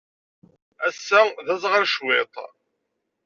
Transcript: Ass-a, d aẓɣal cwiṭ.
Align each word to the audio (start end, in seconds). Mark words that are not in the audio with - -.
Ass-a, 0.87 1.21
d 1.45 1.47
aẓɣal 1.53 1.85
cwiṭ. 1.95 2.33